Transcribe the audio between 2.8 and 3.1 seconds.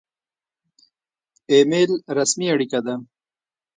ده